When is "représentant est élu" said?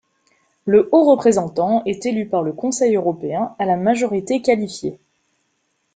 1.03-2.27